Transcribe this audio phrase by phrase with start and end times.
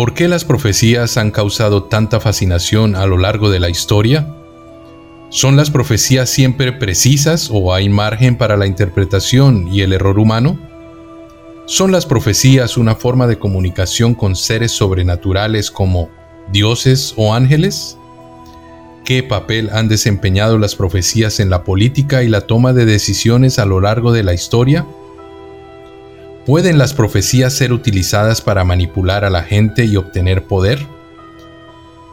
[0.00, 4.34] ¿Por qué las profecías han causado tanta fascinación a lo largo de la historia?
[5.28, 10.58] ¿Son las profecías siempre precisas o hay margen para la interpretación y el error humano?
[11.66, 16.08] ¿Son las profecías una forma de comunicación con seres sobrenaturales como
[16.50, 17.98] dioses o ángeles?
[19.04, 23.66] ¿Qué papel han desempeñado las profecías en la política y la toma de decisiones a
[23.66, 24.86] lo largo de la historia?
[26.50, 30.84] ¿Pueden las profecías ser utilizadas para manipular a la gente y obtener poder?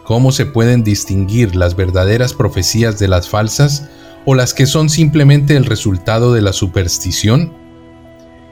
[0.03, 3.89] ¿Cómo se pueden distinguir las verdaderas profecías de las falsas
[4.25, 7.51] o las que son simplemente el resultado de la superstición?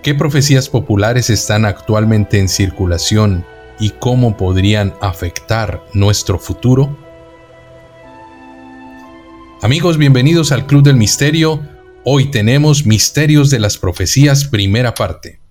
[0.02, 3.46] ¿Qué profecías populares están actualmente en circulación
[3.80, 6.98] y cómo podrían afectar nuestro futuro?
[9.62, 11.62] Amigos, bienvenidos al Club del Misterio.
[12.04, 15.45] Hoy tenemos Misterios de las Profecías, primera parte.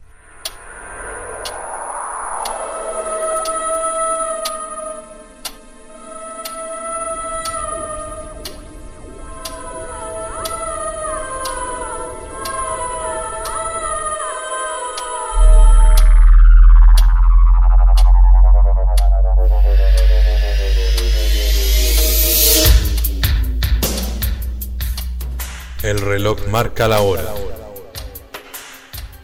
[25.95, 27.33] El reloj marca la hora.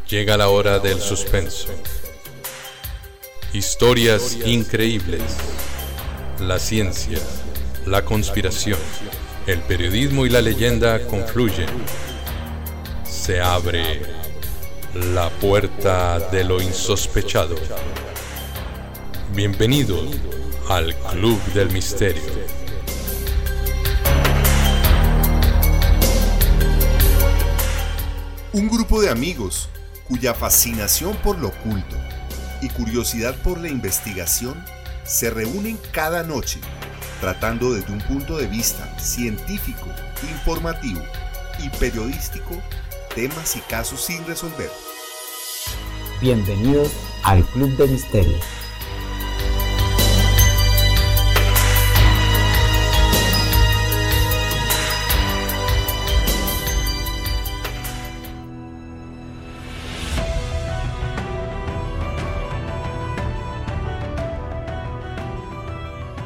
[0.08, 1.66] Llega la hora del suspenso.
[3.52, 5.20] Historias increíbles.
[6.38, 7.18] La ciencia,
[7.86, 8.78] la conspiración,
[9.48, 11.70] el periodismo y la leyenda confluyen.
[13.02, 14.02] Se abre
[14.94, 17.56] la puerta de lo insospechado.
[19.34, 20.04] Bienvenido
[20.68, 22.59] al Club del Misterio.
[28.52, 29.68] Un grupo de amigos
[30.08, 31.96] cuya fascinación por lo oculto
[32.60, 34.64] y curiosidad por la investigación
[35.04, 36.58] se reúnen cada noche
[37.20, 39.86] tratando desde un punto de vista científico,
[40.32, 41.00] informativo
[41.62, 42.60] y periodístico
[43.14, 44.70] temas y casos sin resolver.
[46.20, 46.90] Bienvenidos
[47.22, 48.59] al Club de Misterios.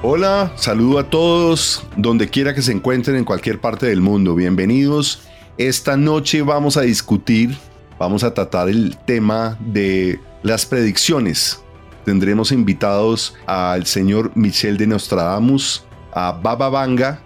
[0.06, 4.34] Hola, saludo a todos, donde quiera que se encuentren en cualquier parte del mundo.
[4.34, 5.22] Bienvenidos.
[5.56, 7.56] Esta noche vamos a discutir,
[7.98, 11.58] vamos a tratar el tema de las predicciones.
[12.04, 17.22] Tendremos invitados al señor Michel de Nostradamus, a Baba Vanga,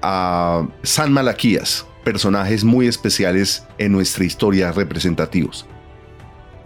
[0.00, 5.66] a San Malaquías, personajes muy especiales en nuestra historia representativos.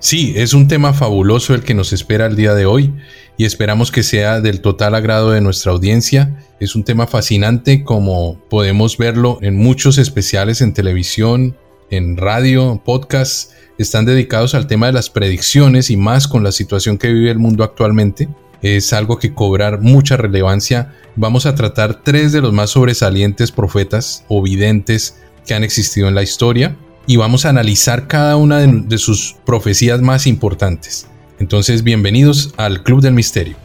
[0.06, 2.94] Sí, es un tema fabuloso el que nos espera el día de hoy
[3.36, 6.46] y esperamos que sea del total agrado de nuestra audiencia.
[6.60, 11.56] Es un tema fascinante como podemos verlo en muchos especiales en televisión,
[11.90, 16.98] en radio, podcast, están dedicados al tema de las predicciones y más con la situación
[16.98, 18.28] que vive el mundo actualmente.
[18.62, 20.94] Es algo que cobrar mucha relevancia.
[21.16, 26.14] Vamos a tratar tres de los más sobresalientes profetas o videntes que han existido en
[26.14, 31.08] la historia y vamos a analizar cada una de, sus profecías más importantes.
[31.38, 33.56] Entonces, bienvenidos al Club del Misterio.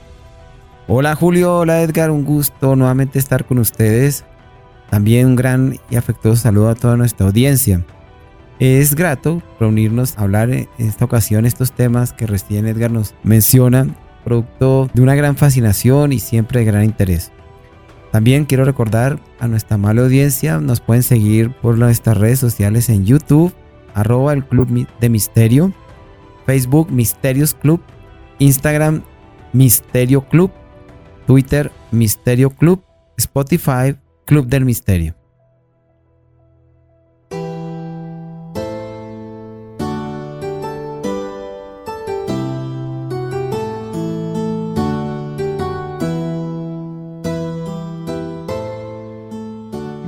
[0.88, 4.26] Hola Julio, hola Edgar, un gusto nuevamente estar con ustedes.
[4.90, 7.84] También un gran y afectuoso saludo a toda nuestra audiencia.
[8.60, 13.88] Es grato reunirnos a hablar en esta ocasión estos temas que recién Edgar nos menciona,
[14.24, 17.32] producto de una gran fascinación y siempre de gran interés.
[18.12, 23.06] También quiero recordar a nuestra mala audiencia, nos pueden seguir por nuestras redes sociales en
[23.06, 23.54] YouTube,
[23.94, 25.74] arroba el Club de Misterio,
[26.46, 27.82] Facebook Misterios Club,
[28.40, 29.04] Instagram
[29.54, 30.52] Misterio Club,
[31.26, 32.84] Twitter Misterio Club,
[33.18, 35.21] Spotify Club del Misterio.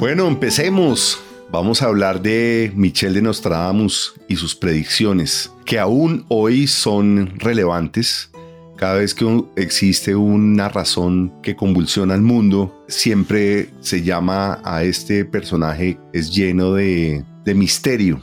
[0.03, 1.17] Bueno, empecemos.
[1.49, 8.29] Vamos a hablar de Michel de Nostradamus y sus predicciones, que aún hoy son relevantes.
[8.75, 15.23] Cada vez que existe una razón que convulsiona al mundo, siempre se llama a este
[15.23, 18.19] personaje, es lleno de, de misterio.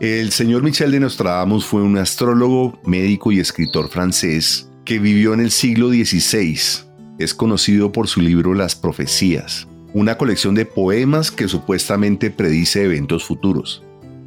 [0.00, 5.40] El señor Michel de Nostradamus fue un astrólogo, médico y escritor francés que vivió en
[5.40, 6.58] el siglo XVI.
[7.18, 13.24] Es conocido por su libro Las Profecías una colección de poemas que supuestamente predice eventos
[13.24, 13.82] futuros.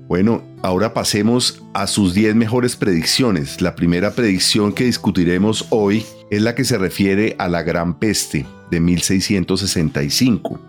[0.09, 3.61] Bueno, ahora pasemos a sus 10 mejores predicciones.
[3.61, 8.45] La primera predicción que discutiremos hoy es la que se refiere a la Gran Peste
[8.69, 10.59] de 1665.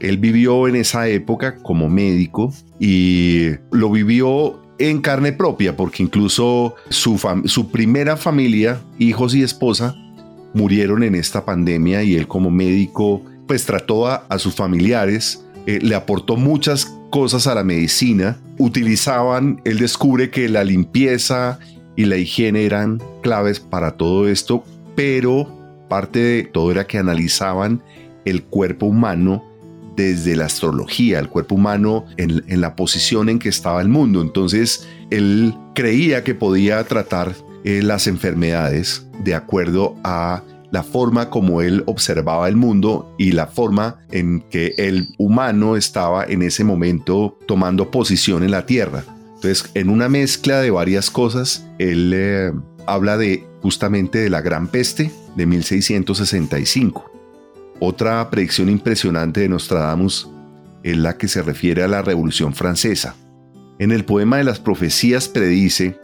[0.00, 6.74] Él vivió en esa época como médico y lo vivió en carne propia, porque incluso
[6.90, 9.96] su, su primera familia, hijos y esposa,
[10.52, 15.96] murieron en esta pandemia y él como médico pues trató a, sus familiares, eh, le
[15.96, 21.58] aportó muchas cosas a la medicina, utilizaban, él descubre que la limpieza
[21.96, 24.62] y la higiene eran claves para todo esto,
[24.94, 25.52] pero
[25.88, 27.82] parte de todo era que analizaban
[28.24, 29.44] el cuerpo humano
[29.96, 34.22] desde la astrología, el cuerpo humano en, la posición en que estaba el mundo.
[34.22, 41.62] Entonces, él creía que podía tratar eh, las enfermedades de acuerdo a la forma como
[41.62, 47.38] él observaba el mundo y la forma en que el humano estaba en ese momento
[47.46, 49.04] tomando posición en la tierra.
[49.34, 52.52] Entonces, en una mezcla de varias cosas, él eh,
[52.86, 57.10] habla de justamente de la Gran Peste de 1665.
[57.80, 60.28] Otra predicción impresionante de Nostradamus
[60.82, 63.16] es la que se refiere a la Revolución Francesa.
[63.78, 65.98] En el poema de las profecías predice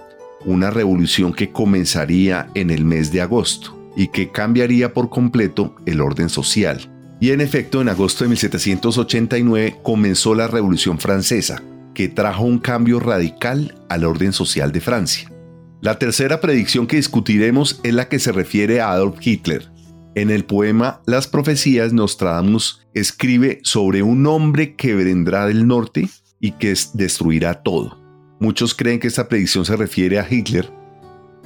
[0.44, 6.00] una revolución que comenzaría en el mes de agosto y que cambiaría por completo el
[6.00, 6.90] orden social.
[7.19, 11.62] Y en efecto, en agosto de 1789 comenzó la Revolución Francesa,
[11.94, 15.32] que trajo un cambio radical al orden social de Francia.
[15.81, 19.70] La tercera predicción que discutiremos es la que se refiere a Adolf Hitler,
[20.16, 26.08] en el poema Las profecías, Nostradamus escribe sobre un hombre que vendrá del norte
[26.40, 28.00] y que destruirá todo.
[28.40, 30.72] Muchos creen que esta predicción se refiere a Hitler,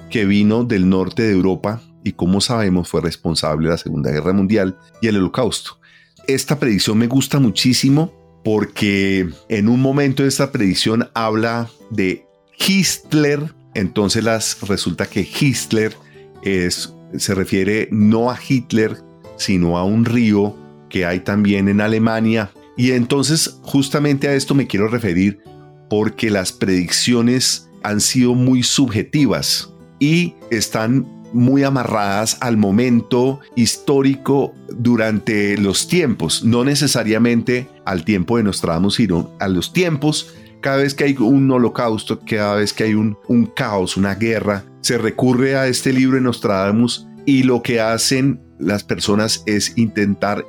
[0.08, 4.32] que vino del norte de Europa y como sabemos fue responsable de la Segunda Guerra
[4.32, 5.78] Mundial y el Holocausto.
[6.26, 8.12] Esta predicción me gusta muchísimo
[8.44, 12.26] porque en un momento de esta predicción habla de
[12.58, 15.94] Hitler, entonces las, resulta que Hitler
[16.42, 18.98] se refiere no a Hitler,
[19.36, 20.56] sino a un río
[20.88, 22.50] que hay también en Alemania.
[22.76, 25.40] Y entonces justamente a esto me quiero referir
[25.88, 35.56] porque las predicciones han sido muy subjetivas y están muy amarradas al momento histórico durante
[35.56, 41.04] los tiempos, no necesariamente al tiempo de Nostradamus, sino a los tiempos cada vez que
[41.04, 43.16] hay un holocausto, cada vez que hay un,
[43.54, 48.84] caos, una guerra, se recurre a este libro de Nostradamus y lo que hacen las
[48.84, 50.44] personas es intentar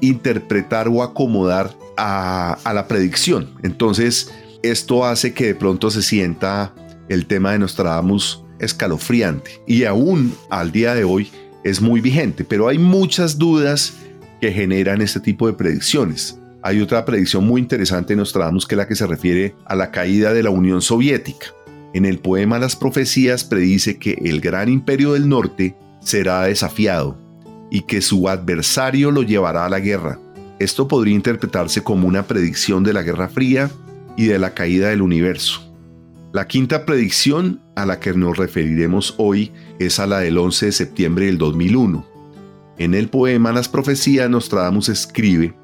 [0.00, 3.54] interpretar o acomodar a, a, la predicción.
[3.62, 4.30] Entonces,
[4.62, 6.74] esto hace que de pronto se sienta
[7.08, 11.30] el tema de Nostradamus escalofriante y aún al día de hoy
[11.64, 13.94] es muy vigente, pero hay muchas dudas
[14.40, 16.38] que generan este tipo de predicciones.
[16.62, 19.90] Hay otra predicción muy interesante en Nostradamus que es la que se refiere a la
[19.90, 21.46] caída de la Unión Soviética.
[21.94, 27.18] En el poema Las Profecías predice que el gran imperio del norte será desafiado
[27.70, 30.18] y que su adversario lo llevará a la guerra.
[30.58, 33.70] Esto podría interpretarse como una predicción de la Guerra Fría
[34.16, 35.73] y de la caída del universo.
[36.34, 40.72] La quinta predicción a la que nos referiremos hoy es a la del 11 de
[40.72, 42.04] septiembre del 2001.
[42.76, 45.54] En el poema Las Profecías Nostradamus escribe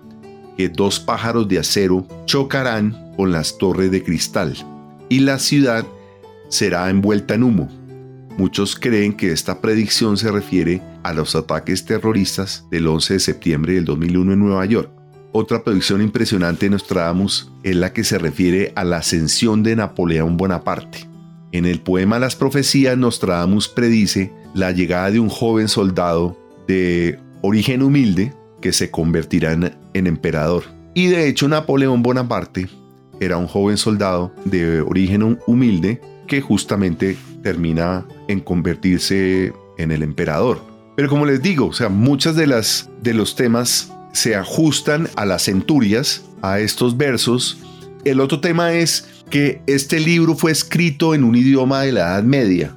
[0.56, 4.54] que dos pájaros de acero chocarán con las torres de cristal
[5.08, 5.84] y la ciudad
[6.50, 7.68] será envuelta en humo.
[8.38, 13.74] Muchos creen que esta predicción se refiere a los ataques terroristas del 11 de septiembre
[13.74, 14.99] del 2001 en Nueva York.
[15.32, 20.36] Otra predicción impresionante de Nostradamus es la que se refiere a la ascensión de Napoleón
[20.36, 21.08] Bonaparte.
[21.52, 27.82] En el poema Las Profecías, Nostradamus predice la llegada de un joven soldado de origen
[27.82, 30.64] humilde que se convertirá en, emperador.
[30.94, 32.68] Y de hecho Napoleón Bonaparte
[33.20, 40.60] era un joven soldado de origen humilde que justamente termina en convertirse en el emperador.
[40.96, 45.24] Pero como les digo, o sea, muchas de las de los temas se ajustan a
[45.24, 47.58] las centurias, a estos versos.
[48.04, 52.22] El otro tema es que este libro fue escrito en un idioma de la Edad
[52.22, 52.74] Media,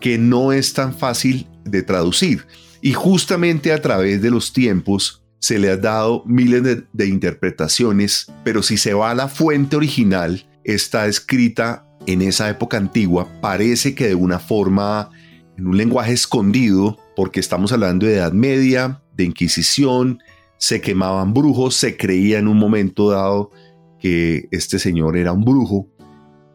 [0.00, 2.46] que no es tan fácil de traducir.
[2.80, 6.62] Y justamente a través de los tiempos se le ha dado miles
[6.92, 12.76] de, interpretaciones, pero si se va a la fuente original, está escrita en esa época
[12.76, 15.10] antigua, parece que de una forma,
[15.56, 20.22] en un lenguaje escondido, porque estamos hablando de Edad Media, de Inquisición,
[20.60, 23.50] se quemaban brujos, se creía en un momento dado
[23.98, 25.88] que este señor era un brujo.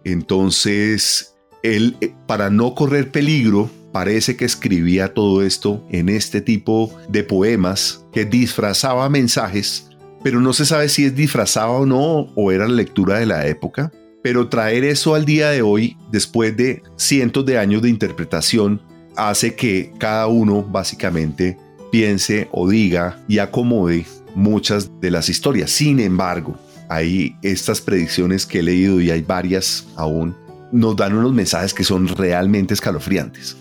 [0.03, 6.95] Entonces, él, eh, para no correr peligro, parece que escribía todo esto en este tipo
[7.09, 9.89] de poemas que disfrazaba mensajes,
[10.23, 13.47] pero no se sabe si es disfrazaba o no o era la lectura de la
[13.47, 18.81] época, Pero traer eso al día de hoy, después de cientos de años de interpretación,
[19.15, 21.59] hace que cada uno básicamente
[21.95, 25.71] piense o diga y acomode muchas de las historias.
[25.71, 26.59] Sin embargo,
[26.89, 30.35] hay estas predicciones que he leído y hay varias aún,
[30.73, 33.55] nos dan unos mensajes que son realmente escalofriantes.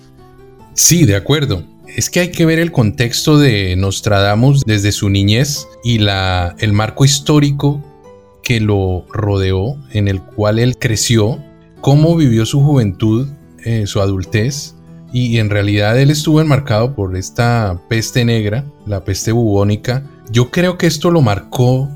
[0.75, 1.62] Sí, de acuerdo.
[1.87, 6.73] Es que hay que ver el contexto de Nostradamus desde su niñez y la, el
[6.73, 7.85] marco histórico
[8.43, 11.41] que lo rodeó, en el cual él creció,
[11.81, 13.29] cómo vivió su juventud,
[13.64, 14.75] eh, su adultez,
[15.14, 20.02] y en realidad él estuvo enmarcado por esta peste negra, la peste bubónica.
[20.28, 21.88] Yo creo que esto lo marcó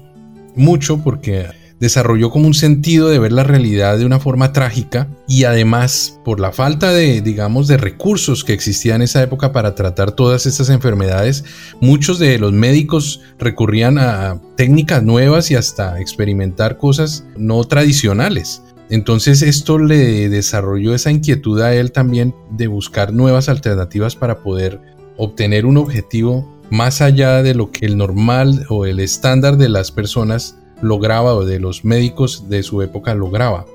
[0.55, 1.47] mucho porque
[1.81, 6.39] desarrolló como un sentido de ver la realidad de una forma trágica y además por
[6.39, 10.71] la falta de, digamos, de recursos que existían en esa época para tratar todas estas
[10.71, 11.45] enfermedades,
[11.81, 18.63] muchos de los médicos recurrían a técnicas nuevas y hasta experimentar cosas no tradicionales.
[18.91, 24.81] Entonces esto le desarrolló esa inquietud a él también de buscar nuevas alternativas para poder
[25.17, 29.91] obtener un objetivo más allá de lo que el normal o el estándar de las
[29.91, 33.67] personas lograba o de los médicos de su época lograba.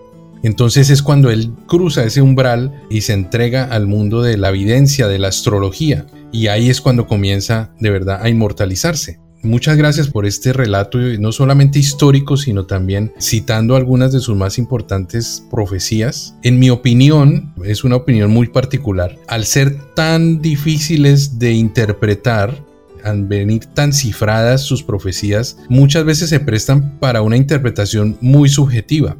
[0.41, 5.07] Entonces es cuando él cruza ese umbral y se entrega al mundo de la evidencia,
[5.07, 6.05] de la astrología.
[6.31, 9.22] Y ahí es cuando comienza de verdad a inmortalizarse.
[9.43, 14.57] Muchas gracias por este relato, no solamente histórico, sino también citando algunas de sus más
[14.57, 16.33] importantes profecías.
[16.43, 22.63] En mi opinión, es una opinión muy particular, al ser tan difíciles de interpretar,
[23.03, 29.17] al venir tan cifradas sus profecías, muchas veces se prestan para una interpretación muy subjetiva.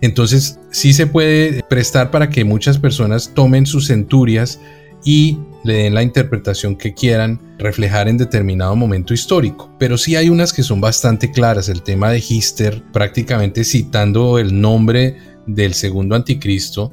[0.00, 4.60] Entonces sí se puede prestar para que muchas personas tomen sus centurias
[5.06, 9.70] y le den la interpretación que quieran reflejar en determinado momento histórico.
[9.78, 11.68] Pero sí hay unas que son bastante claras.
[11.68, 16.92] El tema de Hister, prácticamente citando el nombre del segundo anticristo,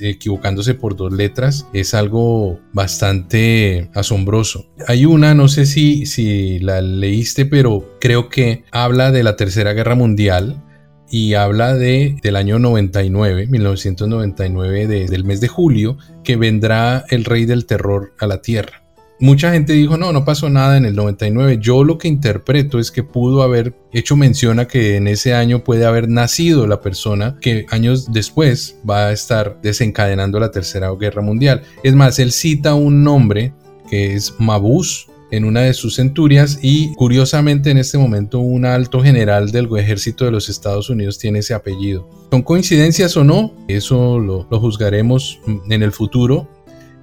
[0.00, 4.66] equivocándose por dos letras, es algo bastante asombroso.
[4.86, 9.72] Hay una, no sé si, si la leíste, pero creo que habla de la Tercera
[9.72, 10.62] Guerra Mundial
[11.10, 17.44] y habla de del año 99, 1999, del mes de julio, que vendrá el rey
[17.44, 18.82] del terror a la tierra.
[19.18, 21.56] Mucha gente dijo, no, no pasó nada en el 99.
[21.58, 25.64] Yo lo que interpreto es que pudo haber hecho mención a que en ese año
[25.64, 31.22] puede haber nacido la persona que años después va a estar desencadenando la Tercera Guerra
[31.22, 31.62] Mundial.
[31.82, 33.54] Es más, él cita un nombre
[33.88, 39.02] que es Mabus, en una de sus centurias y curiosamente en este momento un alto
[39.02, 42.08] general del ejército de los Estados Unidos tiene ese apellido.
[42.30, 43.52] ¿Son coincidencias o no?
[43.68, 46.48] Eso lo, juzgaremos en el futuro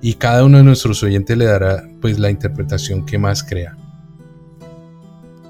[0.01, 3.77] y cada uno de nuestros oyentes le dará pues la interpretación que más crea.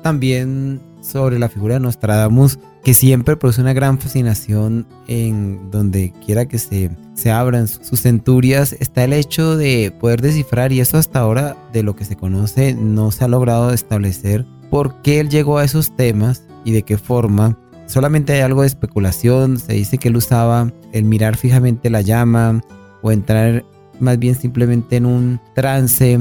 [0.02, 6.48] También sobre la figura de Nostradamus, que siempre produce una gran fascinación en donde quiera
[6.48, 11.20] que se, se abran sus centurias, está el hecho de poder descifrar, y eso hasta
[11.20, 15.60] ahora de lo que se conoce no se ha logrado establecer por qué él llegó
[15.60, 17.58] a esos temas y de qué forma.
[17.86, 22.62] Solamente hay algo de especulación, se dice que él usaba el mirar fijamente la llama
[23.02, 23.66] o entrar
[24.00, 26.20] más bien simplemente en un trance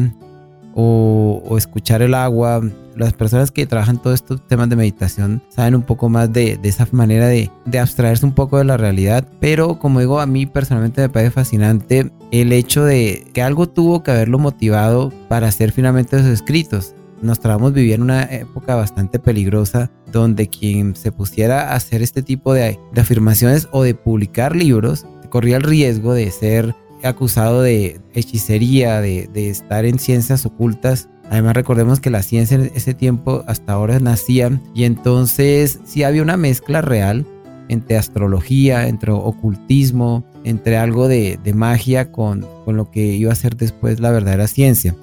[0.75, 2.63] o, escuchar el agua.
[2.97, 6.87] Las personas que trabajan todos estos temas de meditación saben un poco más de, esa
[6.93, 9.27] manera de, de, abstraerse un poco de la realidad.
[9.41, 14.03] Pero como digo, a mí personalmente me parece fascinante el hecho de que algo tuvo
[14.03, 16.95] que haberlo motivado para hacer finalmente esos escritos.
[17.17, 22.23] Nos Nostradamus vivía en una época bastante peligrosa donde quien se pusiera a hacer este
[22.23, 28.01] tipo de, de afirmaciones o de publicar libros corría el riesgo de ser acusado de
[28.13, 31.09] hechicería, de, estar en ciencias ocultas.
[31.33, 36.21] Además recordemos que la ciencia en ese tiempo hasta ahora nacía y entonces sí había
[36.21, 37.25] una mezcla real
[37.71, 43.57] entre astrología, entre ocultismo, entre algo de, magia con, con, lo que iba a ser
[43.57, 44.95] después la verdadera ciencia.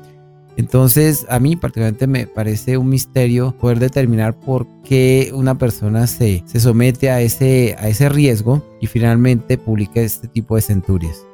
[0.55, 6.43] Entonces a mí particularmente me parece un misterio poder determinar por qué una persona se,
[6.45, 11.25] se somete a ese, a ese riesgo y finalmente publica este tipo de centurias.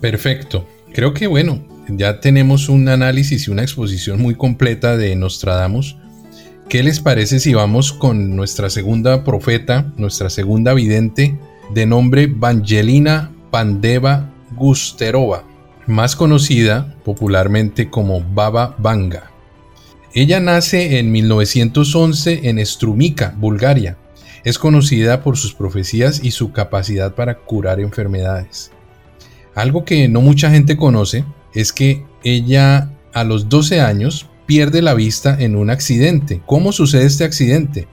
[0.00, 0.66] Perfecto.
[0.92, 5.96] Creo que bueno, ya tenemos un análisis y una exposición muy completa de Nostradamus.
[6.68, 11.36] ¿Qué les parece si vamos con nuestra segunda profeta, nuestra segunda vidente,
[11.74, 15.44] de nombre Vangelina Pandeva Gusterova,
[15.86, 19.30] más conocida popularmente como Baba Vanga?
[20.14, 23.96] Ella nace en 1911 en Strumica, Bulgaria.
[24.44, 28.70] Es conocida por sus profecías y su capacidad para curar enfermedades.
[29.54, 31.24] Algo que no mucha gente conoce
[31.54, 36.42] es que ella a los 12 años pierde la vista en un accidente.
[36.46, 37.88] ¿Cómo sucede este accidente?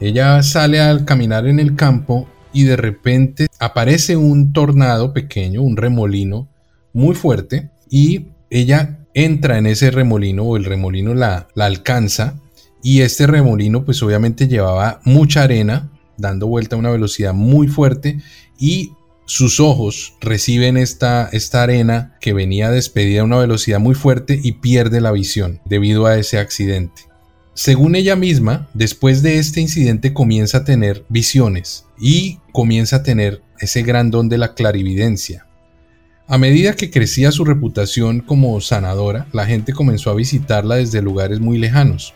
[0.00, 5.76] Ella sale al caminar en el campo y de repente aparece un tornado pequeño, un
[5.76, 6.48] remolino
[6.92, 12.40] muy fuerte y ella entra en ese remolino o el remolino la, la alcanza
[12.82, 18.20] y este remolino pues obviamente llevaba mucha arena dando vuelta a una velocidad muy fuerte
[18.58, 18.92] y
[19.30, 24.52] sus ojos reciben esta, esta arena que venía despedida a una velocidad muy fuerte y
[24.54, 27.02] pierde la visión debido a ese accidente.
[27.54, 33.40] Según ella misma, después de este incidente comienza a tener visiones y comienza a tener
[33.60, 35.46] ese gran don de la clarividencia.
[36.26, 41.38] A medida que crecía su reputación como sanadora, la gente comenzó a visitarla desde lugares
[41.38, 42.14] muy lejanos.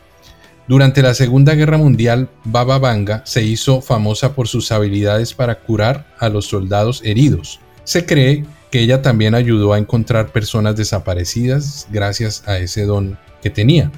[0.67, 6.07] Durante la Segunda Guerra Mundial, Baba Vanga se hizo famosa por sus habilidades para curar
[6.17, 7.59] a los soldados heridos.
[7.83, 13.51] Se cree que ella también ayudó a encontrar personas desaparecidas gracias a ese don que
[13.51, 13.91] tenía.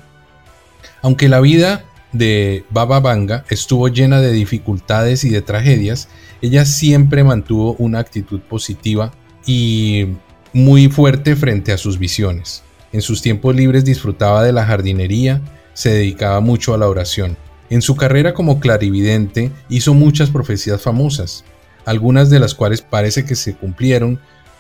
[1.02, 6.10] Aunque la vida de Baba Vanga estuvo llena de dificultades y de tragedias,
[6.42, 9.14] ella siempre mantuvo una actitud positiva
[9.46, 10.08] y
[10.52, 12.64] muy fuerte frente a sus visiones.
[12.92, 15.42] En sus tiempos libres disfrutaba de la jardinería,
[15.78, 17.38] se dedicaba mucho a la oración.
[17.70, 21.46] En su carrera como clarividente hizo muchas profecías famosas,
[21.86, 24.20] algunas de las cuales parece que se cumplieron,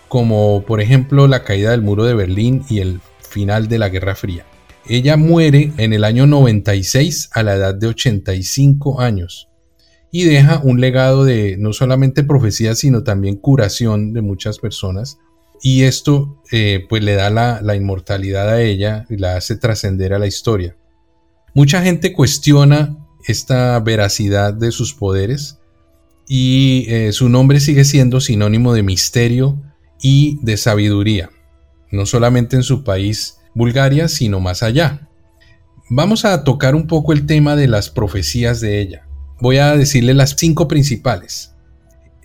[0.10, 4.14] como por ejemplo la caída del muro de Berlín y el final de la Guerra
[4.14, 4.46] Fría.
[4.86, 9.50] Ella muere en el año 96 a la edad de 85 años
[10.12, 15.18] y deja un legado de no solamente profecía, sino también curación de muchas personas.
[15.64, 20.20] Y esto eh, pues le da la, inmortalidad a ella y la hace trascender a
[20.20, 20.76] la historia.
[21.58, 22.96] Mucha gente cuestiona
[23.26, 25.58] esta veracidad de sus poderes
[26.28, 29.60] y eh, su nombre sigue siendo sinónimo de misterio
[30.00, 31.32] y de sabiduría,
[31.92, 35.10] no solamente en su país, Bulgaria, sino más allá.
[35.90, 39.08] Vamos a tocar un poco el tema de las profecías de ella.
[39.42, 41.56] Voy a decirle las cinco principales.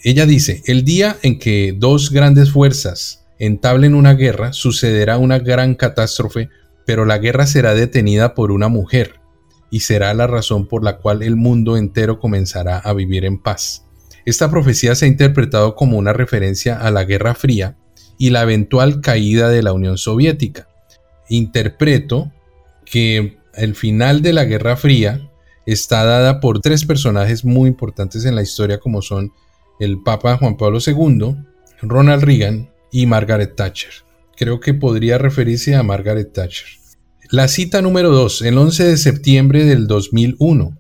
[0.05, 5.75] Ella dice, el día en que dos grandes fuerzas entablen una guerra, sucederá una gran
[5.75, 6.51] catástrofe,
[6.85, 9.22] pero la guerra será detenida por una mujer,
[9.73, 13.85] y será la razón por la cual el mundo entero comenzará a vivir en paz.
[14.25, 17.77] Esta profecía se ha interpretado como una referencia a la Guerra Fría
[18.19, 20.69] y la eventual caída de la Unión Soviética
[21.29, 22.31] interpreto
[22.85, 25.31] que el final de la Guerra Fría
[25.67, 29.33] está dada por tres personajes muy importantes en la historia como son
[29.81, 31.37] el Papa Juan Pablo II,
[31.81, 33.93] Ronald Reagan y Margaret Thatcher.
[34.37, 36.82] Creo que podría referirse a Margaret Thatcher.
[37.33, 40.79] La cita número 2, el 11 de septiembre del 2001.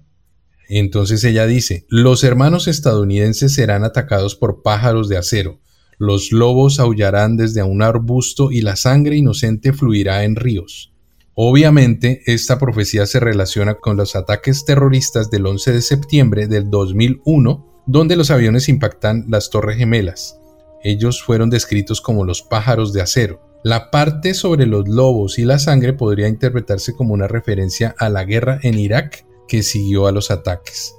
[0.69, 5.59] Entonces ella dice, los hermanos estadounidenses serán atacados por pájaros de acero
[6.03, 10.93] los lobos aullarán desde un arbusto y la sangre inocente fluirá en ríos.
[11.35, 17.85] Obviamente, esta profecía se relaciona con los ataques terroristas del 11 de septiembre del 2001,
[17.87, 20.41] donde los aviones impactan las Torres Gemelas.
[20.83, 23.41] Ellos fueron descritos como los pájaros de acero.
[23.64, 28.25] La parte sobre los lobos y la sangre podría interpretarse como una referencia a la
[28.25, 30.96] guerra en Irak que siguió a los ataques.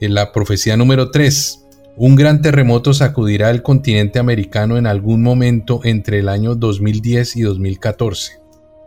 [0.00, 1.64] En la profecía número 3,
[1.96, 7.42] un gran terremoto sacudirá el continente americano en algún momento entre el año 2010 y
[7.42, 8.32] 2014.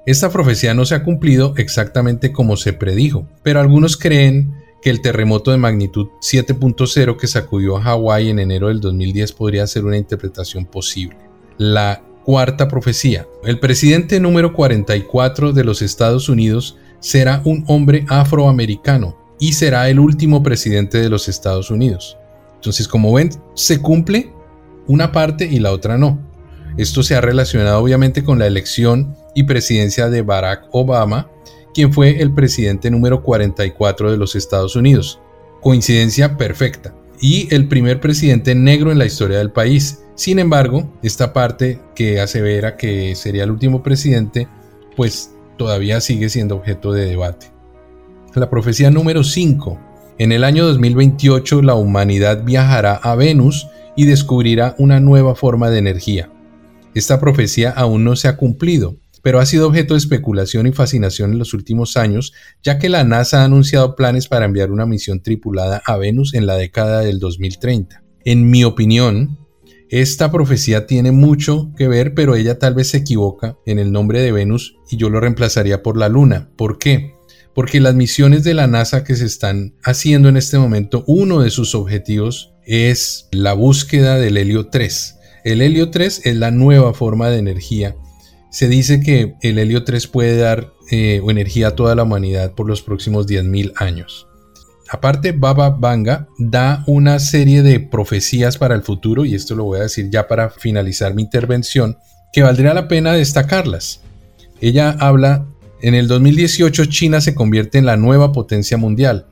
[0.05, 5.01] Esta profecía no se ha cumplido exactamente como se predijo, pero algunos creen que el
[5.01, 9.97] terremoto de magnitud 7.0 que sacudió a Hawái en enero del 2010 podría ser una
[9.97, 11.17] interpretación posible.
[11.57, 13.25] La cuarta profecía.
[13.43, 19.99] El presidente número 44 de los Estados Unidos será un hombre afroamericano y será el
[19.99, 22.19] último presidente de los Estados Unidos.
[22.53, 24.31] Entonces, como ven, se cumple
[24.85, 26.19] una parte y la otra no.
[26.77, 31.31] Esto se ha relacionado obviamente con la elección y presidencia de Barack Obama,
[31.73, 35.19] quien fue el presidente número 44 de los Estados Unidos.
[35.61, 36.93] Coincidencia perfecta.
[37.21, 40.03] Y el primer presidente negro en la historia del país.
[40.15, 44.47] Sin embargo, esta parte que asevera que sería el último presidente,
[44.95, 47.47] pues todavía sigue siendo objeto de debate.
[48.35, 54.75] La profecía número 5 en el año 2028 la humanidad viajará a Venus y descubrirá
[54.77, 56.29] una nueva forma de energía.
[56.93, 61.31] Esta profecía aún no se ha cumplido, pero ha sido objeto de especulación y fascinación
[61.31, 65.21] en los últimos años, ya que la NASA ha anunciado planes para enviar una misión
[65.21, 68.03] tripulada a Venus en la década del 2030.
[68.25, 69.39] En mi opinión,
[69.89, 74.21] esta profecía tiene mucho que ver, pero ella tal vez se equivoca en el nombre
[74.21, 76.49] de Venus y yo lo reemplazaría por la Luna.
[76.55, 77.13] ¿Por qué?
[77.59, 81.49] porque las misiones de la NASA que se están haciendo en este momento, uno de
[81.49, 85.15] sus objetivos es la búsqueda del helio 3.
[85.43, 87.97] El helio 3 es la nueva forma de energía.
[88.49, 92.67] Se dice que el helio 3 puede dar eh, energía a toda la humanidad por
[92.67, 94.27] los próximos 10.000 años.
[94.89, 99.79] Aparte, Baba Vanga da una serie de profecías para el futuro, y esto lo voy
[99.79, 101.97] a decir ya para finalizar mi intervención,
[102.33, 104.01] que valdría la pena destacarlas.
[104.61, 105.45] Ella habla,
[105.81, 109.27] en el 2018 China se convierte en la nueva potencia mundial.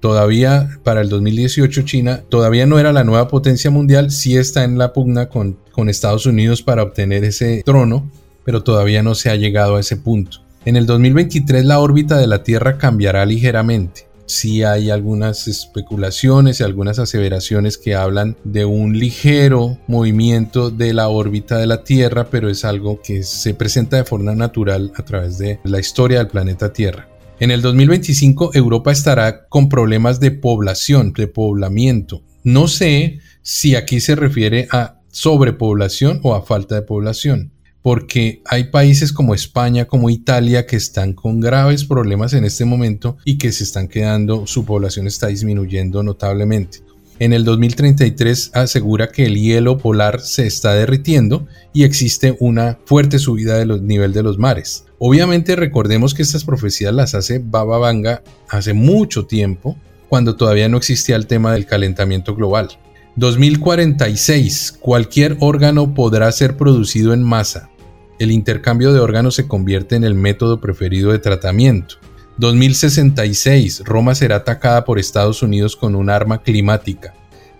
[0.00, 4.76] Todavía para el 2018 China todavía no era la nueva potencia mundial, sí está en
[4.76, 8.10] la pugna con, con Estados Unidos para obtener ese trono,
[8.46, 10.38] pero todavía no se ha llegado a ese punto.
[10.64, 16.64] En el 2023 la órbita de la Tierra cambiará ligeramente sí hay algunas especulaciones y
[16.64, 22.50] algunas aseveraciones que hablan de un ligero movimiento de la órbita de la Tierra, pero
[22.50, 26.72] es algo que se presenta de forma natural a través de la historia del planeta
[26.72, 27.08] Tierra.
[27.38, 32.22] En el 2025 Europa estará con problemas de población, de poblamiento.
[32.42, 37.52] No sé si aquí se refiere a sobrepoblación o a falta de población
[37.86, 43.16] porque hay países como España, como Italia, que están con graves problemas en este momento
[43.24, 46.80] y que se están quedando, su población está disminuyendo notablemente.
[47.20, 53.20] En el 2033 asegura que el hielo polar se está derritiendo y existe una fuerte
[53.20, 54.86] subida del nivel de los mares.
[54.98, 59.76] Obviamente recordemos que estas profecías las hace Baba Vanga hace mucho tiempo,
[60.08, 62.68] cuando todavía no existía el tema del calentamiento global.
[63.14, 64.76] 2046.
[64.80, 67.70] Cualquier órgano podrá ser producido en masa
[68.18, 71.96] el intercambio de órganos se convierte en el método preferido de tratamiento.
[72.38, 77.14] 2066, Roma será atacada por Estados Unidos con un arma climática.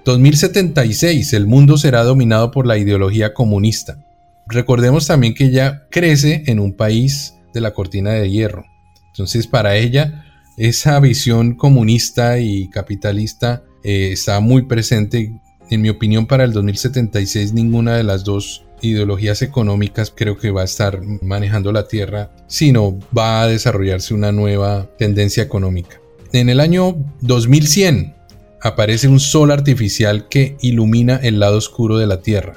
[0.04, 3.98] 2076, el mundo será dominado por la ideología comunista.
[4.46, 8.64] Recordemos también que ella crece en un país de la cortina de hierro.
[9.08, 10.26] Entonces para ella
[10.58, 15.40] esa visión comunista y capitalista eh, está muy presente.
[15.70, 20.62] En mi opinión para el 2076 ninguna de las dos ideologías económicas creo que va
[20.62, 26.00] a estar manejando la Tierra, sino va a desarrollarse una nueva tendencia económica.
[26.32, 28.14] En el año 2100
[28.60, 32.54] aparece un sol artificial que ilumina el lado oscuro de la Tierra.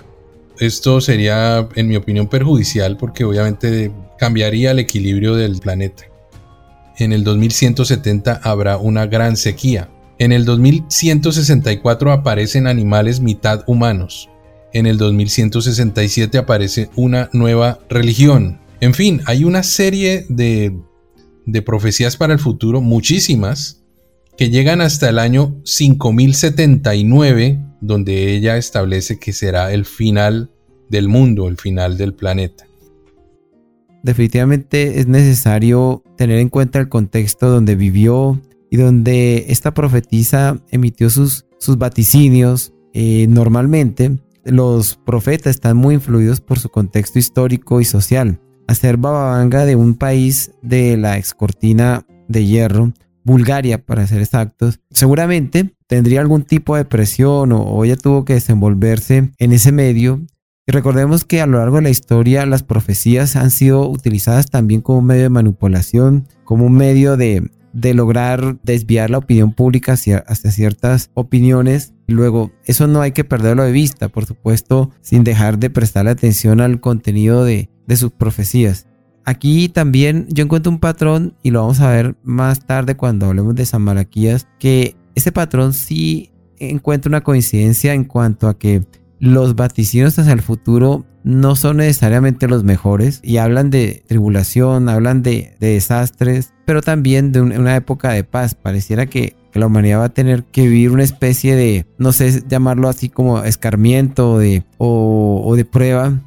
[0.60, 6.04] Esto sería, en mi opinión, perjudicial porque obviamente cambiaría el equilibrio del planeta.
[6.98, 9.90] En el 2170 habrá una gran sequía.
[10.18, 14.30] En el 2164 aparecen animales mitad humanos
[14.74, 18.60] en el 2167 aparece una nueva religión.
[18.82, 20.78] En fin, hay una serie de,
[21.46, 23.84] de profecías para el futuro, muchísimas,
[24.38, 30.52] que llegan hasta el año 5079, donde ella establece que será el final
[30.90, 32.66] del mundo, el final del planeta.
[34.02, 41.10] Definitivamente es necesario tener en cuenta el contexto donde vivió y donde esta profetisa emitió
[41.10, 42.74] sus, sus vaticinios.
[42.94, 44.18] Eh, normalmente
[44.50, 48.40] los profetas están muy influidos por su contexto histórico y social.
[48.68, 55.74] Hacer Bababanga de un país de la excortina de hierro, Bulgaria para ser exactos, seguramente
[55.88, 60.22] tendría algún tipo de presión o, ella tuvo que desenvolverse en ese medio.
[60.68, 64.82] Y recordemos que a lo largo de la historia las profecías han sido utilizadas también
[64.82, 70.24] como medio de manipulación, como un medio de, de lograr desviar la opinión pública hacia,
[70.36, 75.70] ciertas opiniones Luego, eso no hay que perderlo de vista, por supuesto, sin dejar de
[75.70, 78.88] prestar atención al contenido de, sus profecías.
[79.26, 83.54] Aquí también yo encuentro un patrón, y lo vamos a ver más tarde cuando hablemos
[83.54, 88.84] de San Malaquías, que ese patrón sí encuentra una coincidencia en cuanto a que
[89.20, 95.22] los vaticinios hacia el futuro no son necesariamente los mejores y hablan de tribulación, hablan
[95.22, 98.56] de, desastres, pero también de una época de paz.
[98.56, 102.88] Pareciera que la humanidad va a tener que vivir una especie de, no sé, llamarlo
[102.88, 104.40] así como escarmiento
[104.78, 106.22] o, de prueba,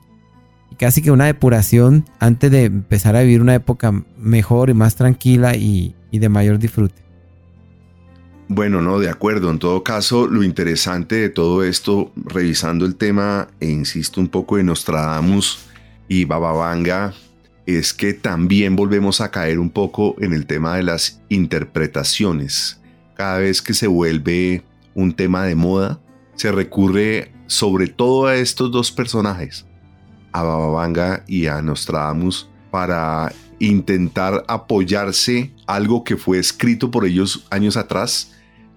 [0.79, 5.57] casi que una depuración antes de empezar a vivir una época mejor y más tranquila
[5.57, 7.02] y de mayor disfrute.
[8.55, 9.51] Bueno, no, de acuerdo.
[9.51, 14.59] En todo caso, lo interesante de todo esto, revisando el tema, e insisto un poco
[14.59, 15.61] en Nostradamus
[16.07, 17.15] y Bababanga,
[17.65, 22.83] es que también volvemos a caer un poco en el tema de las interpretaciones
[23.15, 26.01] cada vez que se vuelve un tema de moda,
[26.35, 29.67] se recurre sobre todo a estos dos personajes,
[30.33, 37.77] a Bababanga y a Nostradamus, para intentar apoyarse algo que fue escrito por ellos años
[37.77, 38.33] atrás,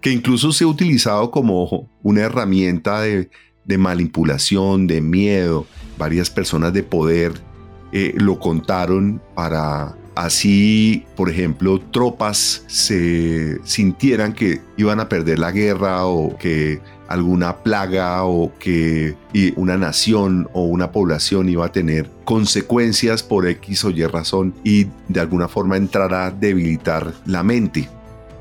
[0.06, 3.28] que incluso se ha utilizado como una herramienta de,
[3.76, 5.66] manipulación, de miedo.
[5.98, 7.34] Varias personas de poder
[7.92, 15.52] eh, lo contaron para Así, por ejemplo, tropas se sintieran que iban a perder la
[15.52, 19.16] guerra o que alguna plaga o que
[19.58, 24.86] una nación o una población iba a tener consecuencias por X o Y razón y
[25.10, 27.90] de alguna forma entrar a debilitar la mente.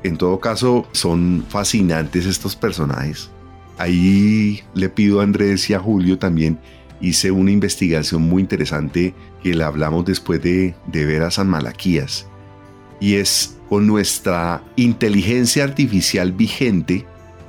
[0.05, 3.31] En todo caso, son fascinantes estos personajes.
[3.79, 6.59] Ahí le pido a Andrés y a Julio también.
[7.01, 12.27] Hice una investigación muy interesante que le hablamos después de, de ver a San Malaquías.
[12.99, 17.07] Y es con nuestra inteligencia artificial vigente,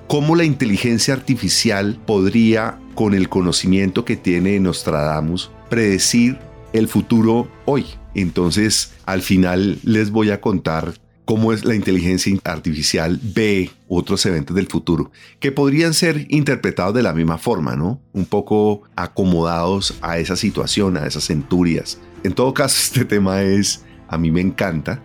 [0.09, 6.38] cómo la inteligencia artificial podría, con el conocimiento que tiene Nostradamus, predecir
[6.73, 7.85] el futuro hoy.
[8.14, 10.95] Entonces, al final les voy a contar
[11.27, 15.11] cómo es la inteligencia artificial ve otros eventos del futuro,
[15.41, 18.01] que podrían ser interpretados de la misma forma, ¿no?
[18.12, 21.99] Un poco acomodados a esa situación, a esas centurias.
[22.23, 25.03] En todo caso, este tema es, a mí me encanta,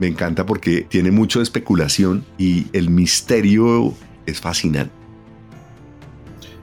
[0.00, 3.94] me encanta porque tiene mucho de especulación y el misterio
[4.26, 4.92] es fascinante.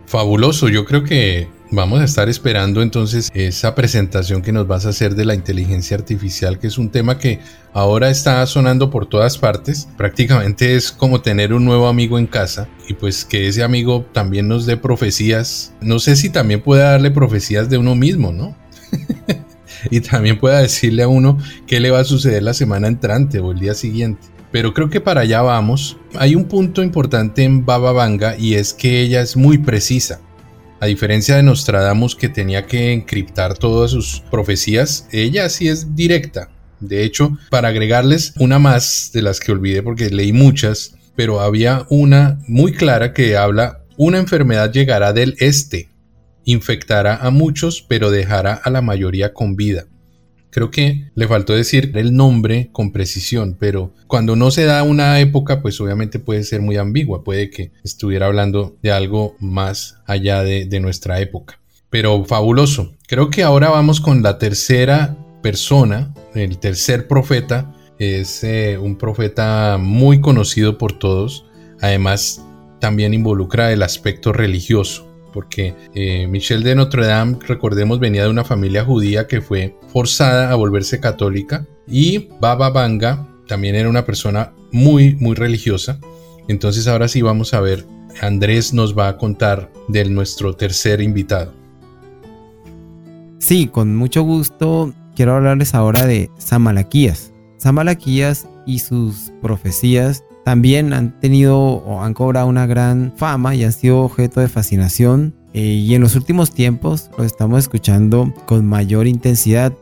[0.06, 4.89] Fabuloso, yo creo que Vamos a estar esperando entonces esa presentación que nos vas a
[4.89, 7.41] hacer de la inteligencia artificial, que es un tema que
[7.73, 9.88] ahora está sonando por todas partes.
[9.95, 14.47] Prácticamente es como tener un nuevo amigo en casa y pues que ese amigo también
[14.47, 15.71] nos dé profecías.
[15.79, 18.58] No sé si también pueda darle profecías de uno mismo, ¿no?
[19.91, 23.51] y también pueda decirle a uno qué le va a suceder la semana entrante o
[23.51, 24.27] el día siguiente.
[24.51, 25.97] Pero creo que para allá vamos.
[26.15, 30.19] Hay un punto importante en Baba Vanga y es que ella es muy precisa.
[30.82, 36.50] A diferencia de Nostradamus que tenía que encriptar todas sus profecías, ella sí es directa.
[36.80, 41.86] De hecho, para agregarles una más de las que olvidé porque leí muchas, pero había
[41.89, 45.89] una muy clara que habla, una enfermedad llegará del este,
[46.46, 49.88] infectará a muchos, pero dejará a la mayoría con vida.
[50.52, 55.20] Creo que le faltó decir el nombre con precisión, pero cuando no se da una
[55.20, 60.44] época, pues obviamente puede ser muy ambigua, puede que estuviera hablando de algo más allá
[60.44, 61.60] de, nuestra época.
[61.90, 62.94] Pero fabuloso.
[63.08, 67.76] Creo que ahora vamos con la tercera persona, el tercer profeta.
[67.98, 71.46] Es eh, un profeta muy conocido por todos.
[71.82, 72.46] Además,
[72.80, 78.44] también involucra el aspecto religioso porque eh, Michel de Notre Dame, recordemos, venía de una
[78.44, 84.54] familia judía que fue forzada a volverse católica y Baba Vanga también era una persona
[84.72, 86.00] muy, muy religiosa.
[86.48, 87.86] Entonces ahora sí vamos a ver,
[88.22, 91.54] Andrés nos va a contar de nuestro tercer invitado.
[93.39, 97.34] Sí, con mucho gusto quiero hablarles ahora de Samalaquías.
[97.58, 103.71] Samalaquías y sus profecías también han tenido o han cobrado una gran fama y han
[103.71, 105.36] sido objeto de fascinación.
[105.54, 109.73] Eh, y en los últimos tiempos los estamos escuchando con mayor intensidad.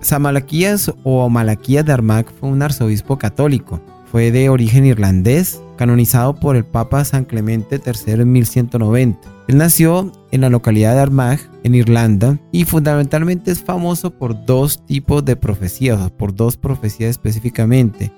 [0.00, 3.80] Samalaquías o Malaquías de Armagh fue un arzobispo católico.
[4.10, 9.20] Fue de origen irlandés, canonizado por el Papa San Clemente III en 1190.
[9.46, 14.84] Él nació en la localidad de Armagh, en Irlanda, y fundamentalmente es famoso por dos
[14.84, 18.12] tipos de profecías, por dos profecías específicamente.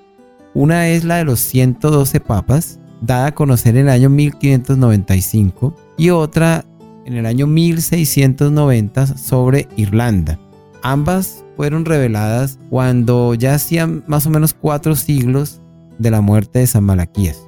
[0.55, 6.09] Una es la de los 112 papas, dada a conocer en el año 1595, y
[6.11, 6.65] otra
[7.05, 10.39] en el año 1690 sobre Irlanda.
[10.83, 15.61] Ambas fueron reveladas cuando ya hacían más o menos cuatro siglos
[15.97, 17.41] de la muerte de San Malaquías.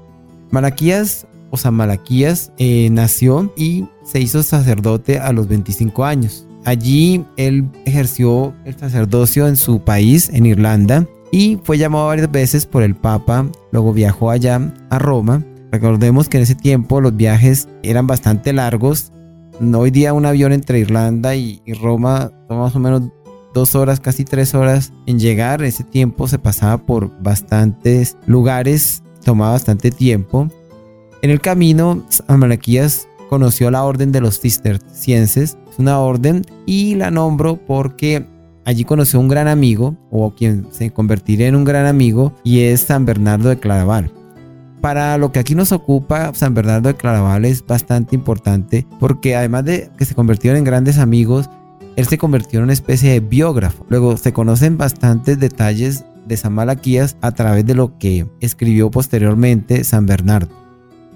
[0.52, 6.48] Malaquías o San Malaquías eh, nació y se hizo sacerdote a los 25 años.
[6.63, 12.65] Allí él ejerció el sacerdocio en su país, en Irlanda, y fue llamado varias veces
[12.65, 15.43] por el Papa, luego viajó allá a Roma.
[15.69, 19.12] Recordemos que en ese tiempo los viajes eran bastante largos.
[19.60, 23.02] Hoy día un avión entre Irlanda y, Roma toma más o menos
[23.54, 25.62] dos horas, casi tres horas en llegar.
[25.62, 30.48] Ese tiempo se pasaba por bastantes lugares, tomaba bastante tiempo.
[31.21, 37.12] En el camino, Amalaquías conoció la orden de los cistercienses, es una orden, y la
[37.12, 38.26] nombro porque
[38.65, 42.82] Allí conoció un gran amigo, o quien se convertiría en un gran amigo, y es
[42.82, 44.12] San Bernardo de Claraval.
[44.82, 49.65] Para lo que aquí nos ocupa, San Bernardo de Claraval es bastante importante porque además
[49.65, 51.49] de que se convirtieron en grandes amigos,
[51.95, 53.84] él se convirtió en una especie de biógrafo.
[53.89, 59.84] Luego se conocen bastantes detalles de San Malaquías a través de lo que escribió posteriormente
[59.84, 60.49] San Bernardo.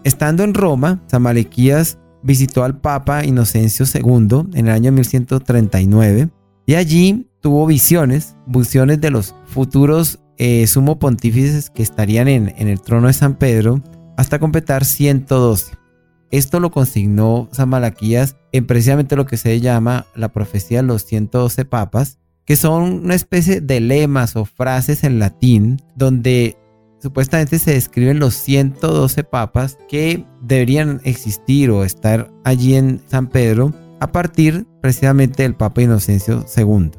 [0.03, 6.29] Estando en Roma, San Malaquías visitó al Papa Inocencio II en el año 1139
[6.65, 12.67] y allí tuvo visiones, visiones de los futuros eh, sumo pontífices que estarían en, en
[12.67, 13.81] el trono de San Pedro
[14.17, 15.77] hasta completar 112.
[16.31, 21.03] Esto lo consignó San Malaquías en precisamente lo que se llama la profecía de los
[21.05, 26.57] 112 papas, que son una especie de lemas o frases en latín donde
[27.01, 33.73] supuestamente se describen los 112 papas que deberían existir o estar allí en San Pedro
[33.99, 36.91] a partir precisamente del Papa Inocencio II.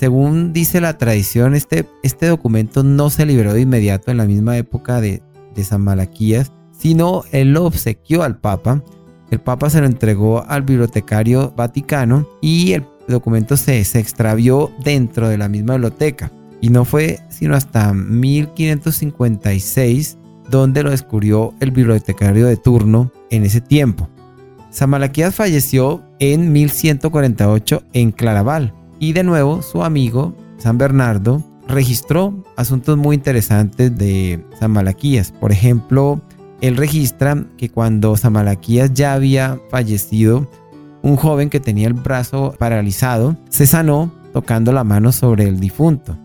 [0.00, 4.56] Según dice la tradición, este, este documento no se liberó de inmediato en la misma
[4.56, 5.20] época de,
[5.54, 8.82] de San Malaquías, sino él lo obsequió al Papa.
[9.30, 15.36] El Papa se lo entregó al bibliotecario vaticano y el documento se, extravió dentro de
[15.36, 16.32] la misma biblioteca.
[16.62, 20.16] Y no fue sino hasta 1556
[20.48, 24.08] donde lo descubrió el bibliotecario de turno en ese tiempo.
[24.70, 24.90] San
[25.30, 33.16] falleció en 1148 en Claraval y de nuevo su amigo San Bernardo registró asuntos muy
[33.16, 35.32] interesantes de San Malaquías.
[35.32, 36.20] Por ejemplo,
[36.60, 40.48] él registra que cuando San Malaquías ya había fallecido,
[41.02, 46.16] un joven que tenía el brazo paralizado se sanó tocando la mano sobre el difunto.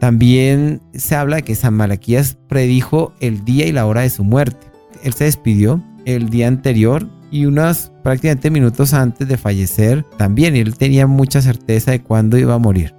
[0.00, 4.24] También se habla de que San Malaquías predijo el día y la hora de su
[4.24, 4.66] muerte.
[5.04, 10.76] Él se despidió el día anterior y unos prácticamente minutos antes de fallecer también él
[10.76, 12.94] tenía mucha certeza de cuándo iba a morir.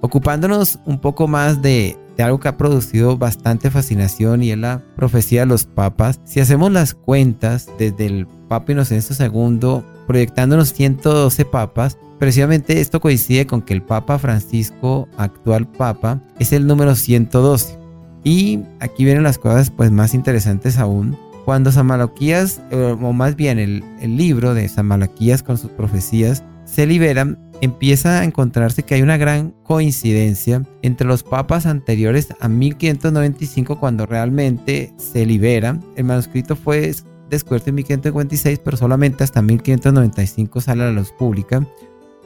[0.00, 4.82] Ocupándonos un poco más de, de algo que ha producido bastante fascinación y es la
[4.96, 11.44] profecía de los papas, si hacemos las cuentas desde el Papa Inocencio II proyectándonos 112
[11.46, 17.78] papas, precisamente esto coincide con que el Papa Francisco, actual Papa, es el número 112.
[18.22, 21.16] Y aquí vienen las cosas pues más interesantes aún.
[21.44, 23.84] Cuando San Malaquías, eh, o más bien el,
[24.16, 29.18] libro de San Malaquías con sus profecías, se liberan, empieza a encontrarse que hay una
[29.18, 35.78] gran coincidencia entre los papas anteriores a 1595 cuando realmente se libera.
[35.96, 36.94] El manuscrito fue
[37.28, 41.66] descubierto en 1556, pero solamente hasta 1595 sale a la luz pública.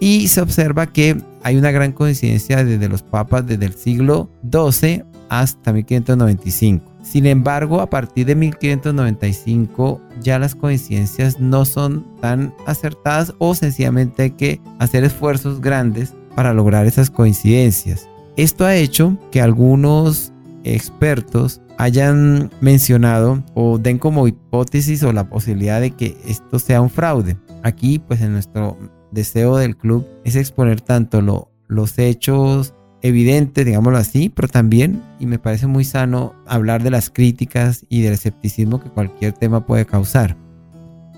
[0.00, 5.02] Y se observa que hay una gran coincidencia desde los papas desde el siglo XII
[5.28, 6.97] hasta 1595.
[7.08, 14.24] Sin embargo, a partir de 1595 ya las coincidencias no son tan acertadas o sencillamente
[14.24, 18.06] hay que hacer esfuerzos grandes para lograr esas coincidencias.
[18.36, 25.80] Esto ha hecho que algunos expertos hayan mencionado o den como hipótesis o la posibilidad
[25.80, 27.38] de que esto sea un fraude.
[27.62, 28.76] Aquí, pues en nuestro
[29.12, 35.26] deseo del club es exponer tanto lo, los hechos evidentes, digámoslo así, pero también, y
[35.26, 39.86] me parece muy sano, hablar de las críticas y del escepticismo que cualquier tema puede
[39.86, 40.36] causar.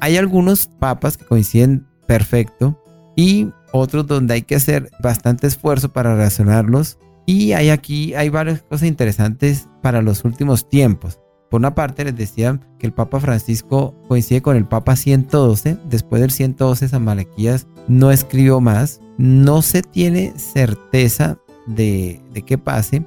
[0.01, 2.83] Hay algunos papas que coinciden perfecto
[3.17, 8.63] y otros donde hay que hacer bastante esfuerzo para relacionarlos y hay aquí, hay varias
[8.63, 11.21] cosas interesantes para los últimos tiempos.
[11.51, 15.79] Por una parte, les decía que el Papa Francisco coincide con el Papa 112.
[15.89, 19.01] Después del 112, San Malaquías no escribió más.
[19.19, 23.05] No se tiene certeza de, de qué pase,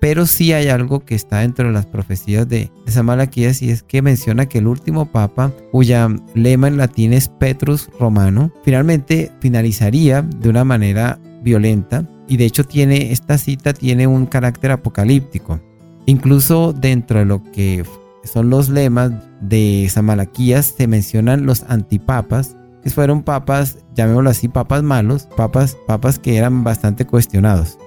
[0.00, 3.70] pero sí hay algo que está dentro de las profecías de, de, San Malaquías y
[3.70, 9.30] es que menciona que el último papa, cuya lema en latín es Petrus Romano, finalmente
[9.40, 15.60] finalizaría de una manera violenta y de hecho tiene esta cita tiene un carácter apocalíptico.
[16.06, 17.84] Incluso dentro de lo que
[18.24, 24.48] son los lemas de San Malaquías se mencionan los antipapas, que fueron papas, llamémoslo así,
[24.48, 27.78] papas malos, papas, papas que eran bastante cuestionados.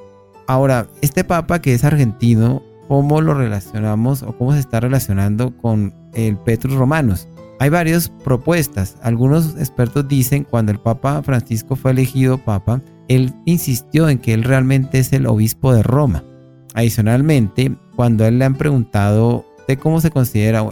[0.47, 5.93] Ahora, este papa que es argentino, ¿cómo lo relacionamos o cómo se está relacionando con
[6.13, 7.27] el Petrus Romanos?
[7.59, 8.97] Hay varias propuestas.
[9.01, 14.43] Algunos expertos dicen cuando el Papa Francisco fue elegido Papa, él insistió en que él
[14.43, 16.23] realmente es el obispo de Roma.
[16.73, 20.65] Adicionalmente, cuando a él le han preguntado de cómo se considera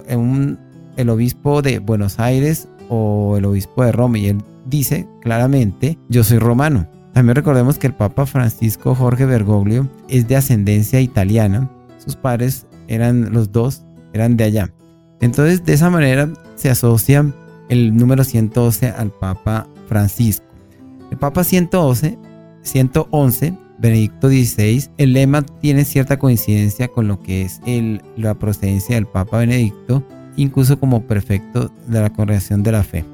[0.97, 6.25] el obispo de Buenos Aires o el obispo de Roma, y él dice claramente, yo
[6.25, 6.87] soy romano.
[7.13, 11.71] También recordemos que el Papa Francisco Jorge Bergoglio es de ascendencia italiana.
[11.97, 14.73] Sus padres eran los dos, eran de allá.
[15.21, 17.25] Entonces, de esa manera se asocia
[17.69, 20.45] el número 112 al Papa Francisco.
[21.11, 22.17] El Papa 111,
[22.61, 27.61] 111 Benedicto XVI, el lema tiene cierta coincidencia con lo que es
[28.15, 30.03] la procedencia del Papa Benedicto,
[30.35, 33.05] incluso como prefecto de la Congregación de la Fe.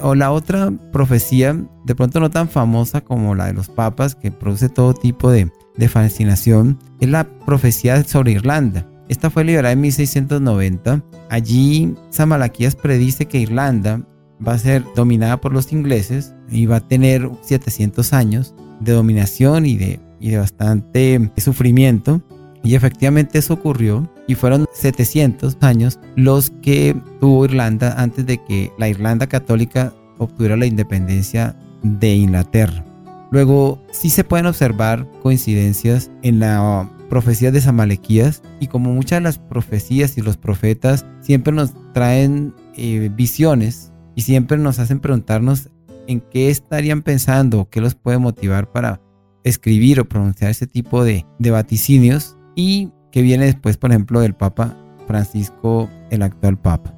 [0.00, 4.30] O la otra profecía, de pronto no tan famosa como la de los papas, que
[4.30, 5.50] produce todo tipo de,
[5.88, 8.86] fascinación, es la profecía sobre Irlanda.
[9.08, 11.02] Esta fue liberada en 1690.
[11.30, 14.00] Allí San Malaquías predice que Irlanda
[14.46, 19.66] va a ser dominada por los ingleses y va a tener 700 años de dominación
[19.66, 22.22] y de, y de bastante sufrimiento.
[22.64, 28.72] Y efectivamente eso ocurrió y fueron 700 años los que tuvo Irlanda antes de que
[28.78, 32.82] la Irlanda católica obtuviera la independencia de Inglaterra.
[33.30, 39.24] Luego sí se pueden observar coincidencias en la profecía de Samalequías y como muchas de
[39.24, 45.68] las profecías y los profetas siempre nos traen eh, visiones y siempre nos hacen preguntarnos
[46.06, 49.02] en qué estarían pensando, qué los puede motivar para
[49.42, 54.34] escribir o pronunciar ese tipo de, de vaticinios y que viene después, por ejemplo, del
[54.34, 54.76] Papa
[55.06, 56.94] Francisco, el actual Papa.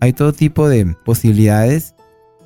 [0.00, 1.94] Hay todo tipo de posibilidades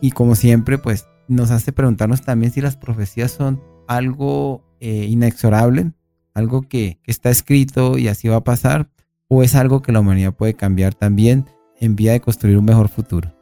[0.01, 5.93] y como siempre, pues nos hace preguntarnos también si las profecías son algo eh, inexorable,
[6.35, 8.89] algo que, que está escrito y así va a pasar,
[9.29, 11.47] o es algo que la humanidad puede cambiar también
[11.81, 13.35] en vía de construir un mejor futuro.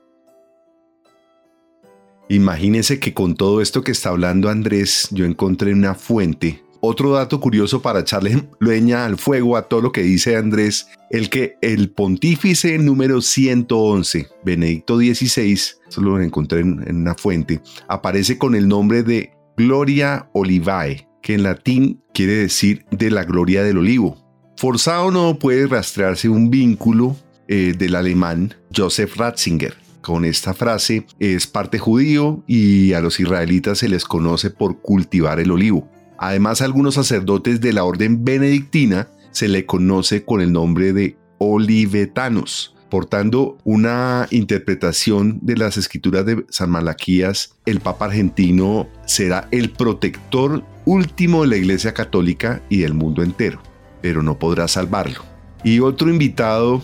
[2.29, 6.63] Imagínense que con todo esto que está hablando Andrés, yo encontré una fuente.
[6.81, 11.29] Otro dato curioso para echarle leña al fuego a todo lo que dice Andrés, el
[11.29, 18.39] que el pontífice número 111, Benedicto XVI, eso lo encontré en, en una fuente, aparece
[18.39, 23.79] con el nombre de Gloria Olivae, que en latín quiere decir de la gloria del
[23.79, 24.17] olivo.
[24.57, 27.17] Forzado no puede rastrearse un vínculo
[27.49, 29.75] eh, del alemán Joseph Ratzinger.
[30.03, 35.41] Con esta frase es parte judío y a los israelitas se les conoce por cultivar
[35.41, 35.89] el olivo.
[36.21, 42.77] Además, algunos sacerdotes de la orden benedictina se le conoce con el nombre de olivetanos,
[42.91, 50.63] portando una interpretación de las escrituras de San Malaquías, el Papa argentino será el protector
[50.85, 53.63] último de la Iglesia Católica y del mundo entero,
[54.03, 55.23] pero no podrá salvarlo.
[55.65, 56.83] Y otro invitado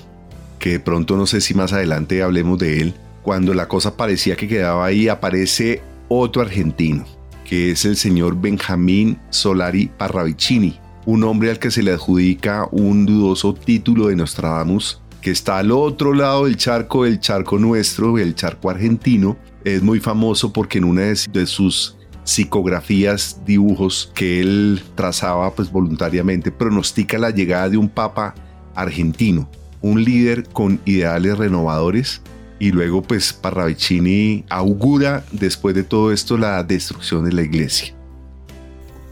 [0.59, 4.35] que de pronto no sé si más adelante hablemos de él, cuando la cosa parecía
[4.35, 7.05] que quedaba ahí, aparece otro argentino,
[7.47, 13.07] que es el señor Benjamín Solari Parravicini, un hombre al que se le adjudica un
[13.07, 18.35] dudoso título de Nostradamus, que está al otro lado del charco, el charco nuestro, el
[18.35, 19.37] charco argentino.
[19.65, 26.51] Es muy famoso porque en una de sus psicografías, dibujos que él trazaba pues voluntariamente,
[26.51, 28.35] pronostica la llegada de un papa
[28.75, 29.49] argentino
[29.87, 32.23] un líder con ideales renovadores
[32.59, 37.95] y luego pues Parravicini augura después de todo esto la destrucción de la iglesia.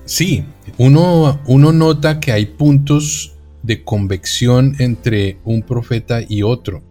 [0.07, 0.45] Sí,
[0.79, 6.83] uno, uno nota que hay puntos de convección entre un profeta y otro.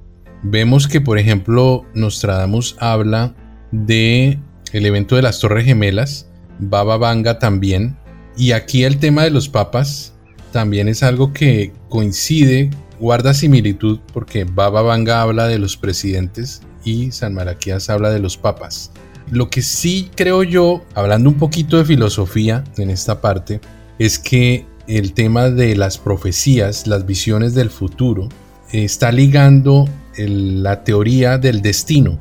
[0.42, 3.36] Vemos que por ejemplo Nostradamus habla
[3.72, 4.40] de
[4.72, 6.28] el evento de las Torres Gemelas,
[6.60, 7.96] Baba Vanga también,
[8.36, 10.14] y aquí el tema de los papas
[10.52, 12.72] también es algo que coincide
[13.04, 18.38] guarda similitud porque Baba Vanga habla de los presidentes y San Maraquías habla de los
[18.38, 18.92] papas.
[19.30, 23.60] Lo que sí creo yo, hablando un poquito de filosofía en esta parte,
[24.00, 28.30] es que el tema de las profecías, las visiones del futuro,
[28.72, 29.86] está ligando
[30.18, 32.18] la teoría del destino,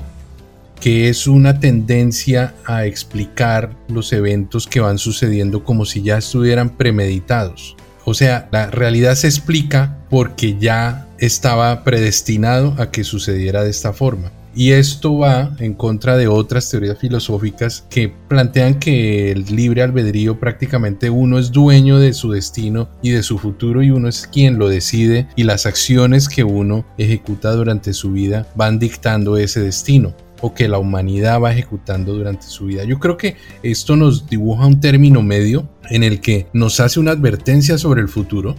[0.80, 6.70] que es una tendencia a explicar los eventos que van sucediendo como si ya estuvieran
[6.70, 7.76] premeditados.
[8.04, 13.92] O sea, la realidad se explica porque ya estaba predestinado a que sucediera de esta
[13.92, 14.32] forma.
[14.54, 20.38] Y esto va en contra de otras teorías filosóficas que plantean que el libre albedrío
[20.38, 24.58] prácticamente uno es dueño de su destino y de su futuro y uno es quien
[24.58, 30.14] lo decide y las acciones que uno ejecuta durante su vida van dictando ese destino
[30.42, 32.84] o que la humanidad va ejecutando durante su vida.
[32.84, 37.12] Yo creo que esto nos dibuja un término medio en el que nos hace una
[37.12, 38.54] advertencia sobre el futuro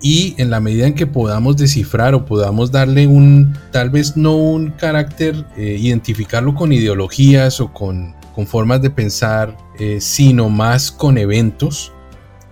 [0.00, 4.34] y en la medida en que podamos descifrar o podamos darle un, tal vez no
[4.36, 10.90] un carácter, eh, identificarlo con ideologías o con, con formas de pensar, eh, sino más
[10.90, 11.92] con eventos,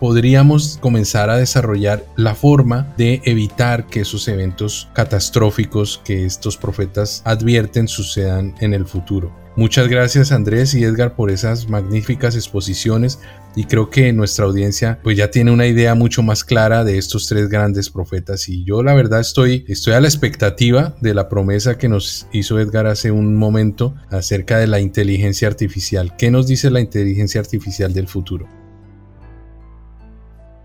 [0.00, 7.22] podríamos comenzar a desarrollar la forma de evitar que esos eventos catastróficos que estos profetas
[7.24, 9.38] advierten sucedan en el futuro.
[9.56, 13.18] Muchas gracias Andrés y Edgar por esas magníficas exposiciones
[13.56, 17.26] y creo que nuestra audiencia pues ya tiene una idea mucho más clara de estos
[17.26, 21.76] tres grandes profetas y yo la verdad estoy estoy a la expectativa de la promesa
[21.76, 26.16] que nos hizo Edgar hace un momento acerca de la inteligencia artificial.
[26.16, 28.59] ¿Qué nos dice la inteligencia artificial del futuro?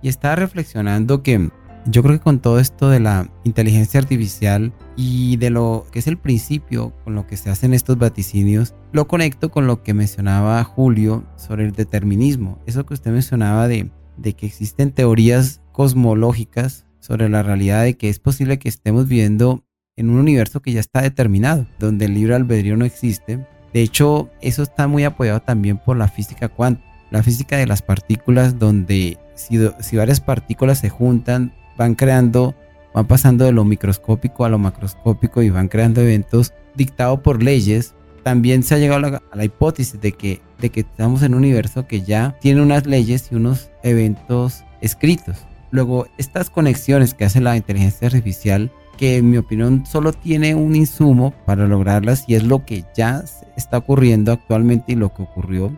[0.06, 1.50] Y estaba reflexionando que
[1.88, 6.06] yo creo que con todo esto de la inteligencia artificial y de lo que es
[6.06, 10.64] el principio con lo que se hacen estos vaticinios, lo conecto con lo que mencionaba
[10.64, 12.60] Julio sobre el determinismo.
[12.68, 18.10] Eso que usted mencionaba de, de que existen teorías cosmológicas sobre la realidad de que
[18.10, 22.36] es posible que estemos viviendo en un universo que ya está determinado, donde el libre
[22.36, 23.44] albedrío no existe.
[23.74, 27.82] De hecho, eso está muy apoyado también por la física cuántica, la física de las
[27.82, 32.56] partículas, donde si, varias partículas se juntan, van creando,
[32.94, 37.94] van pasando de lo microscópico a lo macroscópico y van creando eventos dictados por leyes.
[38.24, 41.86] También se ha llegado a la, hipótesis de que, de que estamos en un universo
[41.86, 45.38] que ya tiene unas leyes y unos eventos escritos.
[45.70, 50.76] Luego, estas conexiones que hace la inteligencia artificial, que en mi opinión solo tiene un
[50.76, 53.24] insumo para lograrlas y es lo que ya
[53.58, 55.78] está ocurriendo actualmente y lo que ocurrió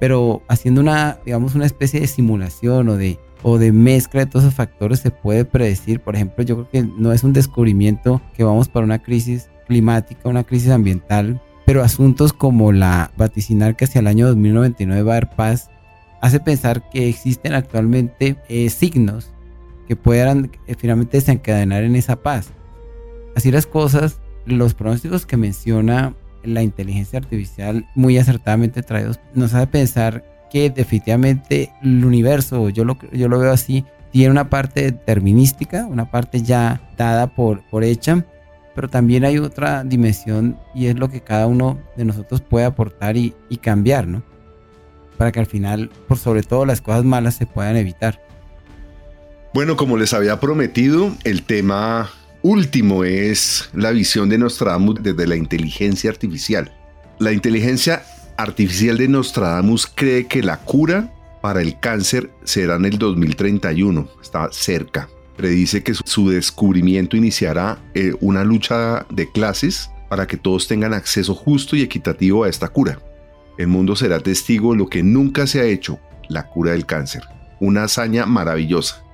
[0.00, 4.44] pero haciendo una, digamos, una especie de simulación o de, o de mezcla de todos
[4.44, 6.00] esos factores se puede predecir.
[6.00, 10.28] Por ejemplo, yo creo que no es un descubrimiento que vamos para una crisis climática,
[10.28, 15.16] una crisis ambiental, pero asuntos como la vaticinar que hacia el año 2099 va a
[15.16, 15.70] haber paz,
[16.20, 19.30] hace pensar que existen actualmente eh, signos
[19.86, 22.50] que puedan eh, finalmente desencadenar en esa paz.
[23.34, 26.14] Así las cosas, los pronósticos que menciona
[26.44, 32.98] la inteligencia artificial muy acertadamente traídos nos hace pensar que definitivamente el universo, yo lo,
[33.12, 38.24] yo lo veo así, tiene una parte determinística, una parte ya dada por, por hecha,
[38.74, 43.16] pero también hay otra dimensión y es lo que cada uno de nosotros puede aportar
[43.16, 44.22] y, y cambiar, ¿no?
[45.16, 48.20] Para que al final, por sobre todo las cosas malas, se puedan evitar.
[49.52, 52.10] Bueno, como les había prometido, el tema
[52.48, 56.72] último es la visión de Nostradamus desde la inteligencia artificial.
[57.18, 58.02] La inteligencia
[58.38, 64.48] artificial de Nostradamus cree que la cura para el cáncer será en el 2031, está
[64.50, 65.10] cerca.
[65.36, 71.34] Predice que su descubrimiento iniciará eh, una lucha de clases para que todos tengan acceso
[71.34, 72.98] justo y equitativo a esta cura.
[73.58, 77.24] El mundo será testigo de lo que nunca se ha hecho, la cura del cáncer.
[77.60, 79.04] Una hazaña maravillosa.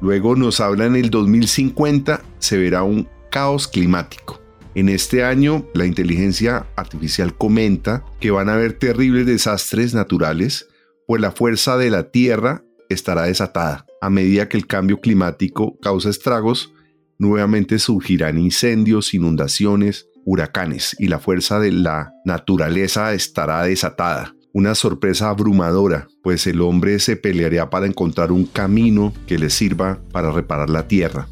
[0.00, 4.40] Luego nos habla en el 2050 se verá un caos climático.
[4.74, 10.68] En este año, la inteligencia artificial comenta que van a haber terribles desastres naturales,
[11.06, 13.86] pues la fuerza de la Tierra estará desatada.
[14.00, 16.72] A medida que el cambio climático causa estragos,
[17.18, 24.34] nuevamente surgirán incendios, inundaciones, huracanes y la fuerza de la naturaleza estará desatada.
[24.56, 29.98] Una sorpresa abrumadora, pues el hombre se pelearía para encontrar un camino que le sirva
[30.12, 31.26] para reparar la Tierra.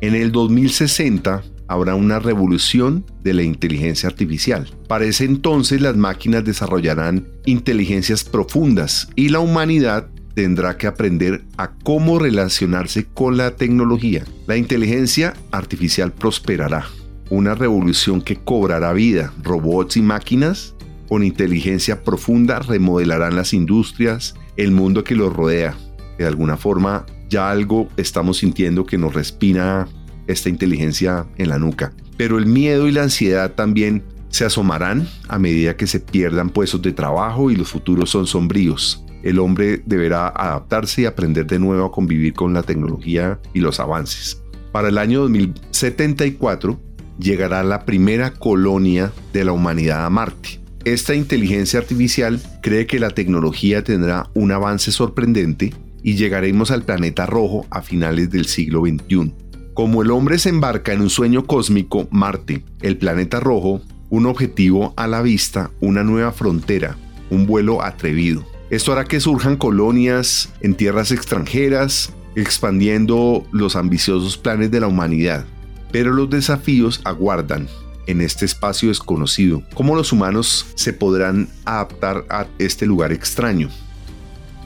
[0.00, 4.68] En el 2060, habrá una revolución de la inteligencia artificial.
[4.88, 11.70] Para ese entonces las máquinas desarrollarán inteligencias profundas y la humanidad tendrá que aprender a
[11.70, 14.24] cómo relacionarse con la tecnología.
[14.48, 16.86] La inteligencia artificial prosperará.
[17.30, 19.32] Una revolución que cobrará vida.
[19.44, 20.74] Robots y máquinas
[21.08, 25.76] con inteligencia profunda remodelarán las industrias, el mundo que los rodea.
[26.18, 29.88] De alguna forma ya algo estamos sintiendo que nos respira
[30.26, 31.92] esta inteligencia en la nuca.
[32.16, 36.82] Pero el miedo y la ansiedad también se asomarán a medida que se pierdan puestos
[36.82, 39.04] de trabajo y los futuros son sombríos.
[39.22, 43.80] El hombre deberá adaptarse y aprender de nuevo a convivir con la tecnología y los
[43.80, 44.42] avances.
[44.72, 46.78] Para el año 2074
[47.18, 50.63] llegará la primera colonia de la humanidad a Marte.
[50.84, 55.72] Esta inteligencia artificial cree que la tecnología tendrá un avance sorprendente
[56.02, 59.32] y llegaremos al planeta rojo a finales del siglo XXI.
[59.72, 63.80] Como el hombre se embarca en un sueño cósmico, Marte, el planeta rojo,
[64.10, 66.98] un objetivo a la vista, una nueva frontera,
[67.30, 68.44] un vuelo atrevido.
[68.68, 75.46] Esto hará que surjan colonias en tierras extranjeras, expandiendo los ambiciosos planes de la humanidad.
[75.90, 77.68] Pero los desafíos aguardan
[78.06, 79.62] en este espacio desconocido.
[79.74, 83.68] ¿Cómo los humanos se podrán adaptar a este lugar extraño?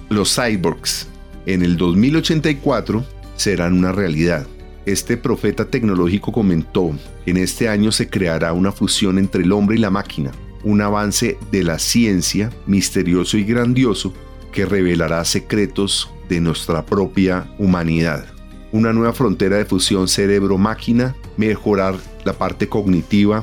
[0.08, 1.06] Los cyborgs
[1.46, 3.04] en el 2084
[3.36, 4.46] serán una realidad
[4.88, 9.80] este profeta tecnológico comentó, en este año se creará una fusión entre el hombre y
[9.80, 10.32] la máquina,
[10.64, 14.14] un avance de la ciencia misterioso y grandioso
[14.50, 18.37] que revelará secretos de nuestra propia humanidad.
[18.70, 23.42] Una nueva frontera de fusión cerebro-máquina, mejorar la parte cognitiva.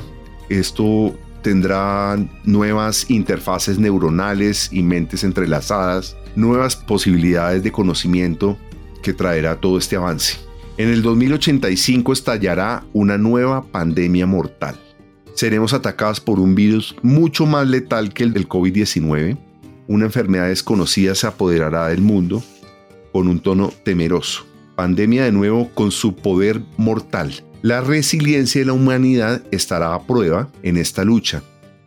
[0.50, 8.58] Esto tendrá nuevas interfaces neuronales y mentes entrelazadas, nuevas posibilidades de conocimiento
[9.02, 10.38] que traerá todo este avance.
[10.78, 14.78] En el 2085 estallará una nueva pandemia mortal.
[15.36, 19.38] Seremos atacados por un virus mucho más letal que el del COVID-19.
[19.88, 22.44] Una enfermedad desconocida se apoderará del mundo
[23.12, 24.46] con un tono temeroso.
[24.76, 27.44] Pandemia de nuevo con su poder mortal.
[27.62, 31.42] La resiliencia de la humanidad estará a prueba en esta lucha.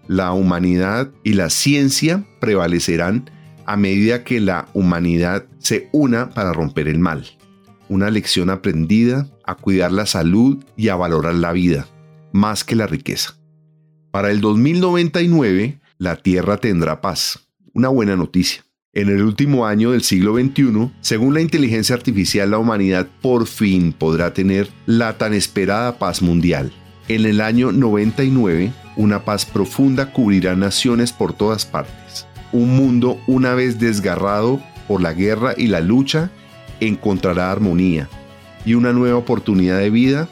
[0.06, 3.30] La humanidad y la ciencia prevalecerán
[3.66, 7.26] a medida que la humanidad se una para romper el mal
[7.88, 11.86] una lección aprendida a cuidar la salud y a valorar la vida,
[12.32, 13.36] más que la riqueza.
[14.10, 17.48] Para el 2099, la Tierra tendrá paz.
[17.72, 18.64] Una buena noticia.
[18.94, 23.92] En el último año del siglo XXI, según la inteligencia artificial, la humanidad por fin
[23.92, 26.72] podrá tener la tan esperada paz mundial.
[27.06, 32.26] En el año 99, una paz profunda cubrirá naciones por todas partes.
[32.50, 34.58] Un mundo una vez desgarrado
[34.88, 36.30] por la guerra y la lucha
[36.80, 38.08] encontrará armonía
[38.64, 40.28] y una nueva oportunidad de vida,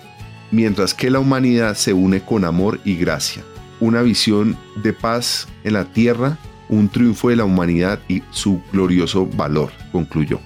[0.50, 3.44] mientras que la humanidad se une con amor y gracia.
[3.80, 6.38] Una visión de paz en la tierra,
[6.68, 10.40] un triunfo de la humanidad y su glorioso valor, concluyó.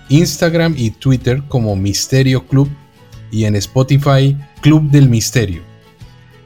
[0.10, 2.70] Instagram y Twitter como Misterio Club
[3.32, 5.62] y en Spotify Club del Misterio.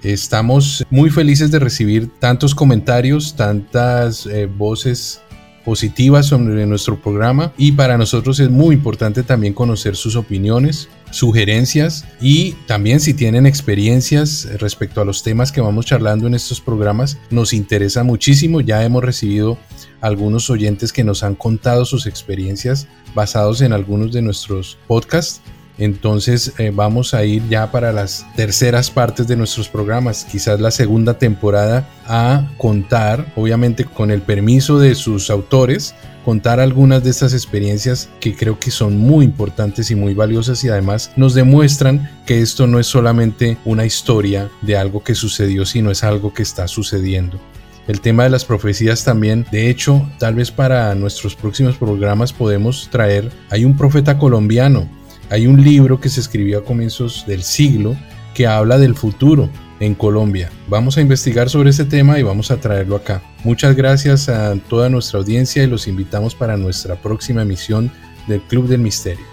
[0.03, 5.21] Estamos muy felices de recibir tantos comentarios, tantas eh, voces
[5.65, 12.05] positivas sobre nuestro programa y para nosotros es muy importante también conocer sus opiniones, sugerencias
[12.21, 17.17] y también si tienen experiencias respecto a los temas que vamos charlando en estos programas,
[17.29, 18.61] nos interesa muchísimo.
[18.61, 19.57] Ya hemos recibido
[20.01, 25.41] algunos oyentes que nos han contado sus experiencias basados en algunos de nuestros podcasts
[25.79, 30.71] entonces eh, vamos a ir ya para las terceras partes de nuestros programas, quizás la
[30.71, 35.95] segunda temporada, a contar, obviamente con el permiso de sus autores,
[36.29, 40.69] contar algunas de estas experiencias que creo que son muy importantes y muy valiosas y
[40.69, 45.89] además nos demuestran que esto no es solamente una historia de algo que sucedió, sino
[45.89, 47.39] es algo que está sucediendo.
[47.87, 52.89] El tema de las profecías también, de hecho, tal vez para nuestros próximos programas podemos
[52.91, 54.87] traer, hay un profeta colombiano,
[55.31, 57.95] hay un libro que se escribió a comienzos del siglo
[58.35, 59.49] que habla del futuro
[59.79, 60.49] en Colombia.
[60.67, 63.21] Vamos a investigar sobre ese tema y vamos a traerlo acá.
[63.43, 67.91] Muchas gracias a toda nuestra audiencia y los invitamos para nuestra próxima emisión
[68.27, 69.28] del Club del Misterio.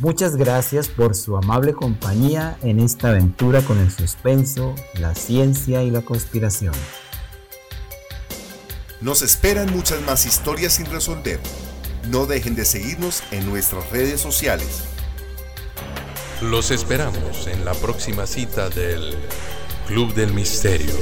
[0.00, 5.90] Muchas gracias por su amable compañía en esta aventura con el suspenso, la ciencia y
[5.90, 6.72] la conspiración.
[9.02, 11.38] Nos esperan muchas más historias sin resolver.
[12.08, 14.84] No dejen de seguirnos en nuestras redes sociales.
[16.40, 19.14] Los esperamos en la próxima cita del
[19.86, 20.94] Club del Misterio.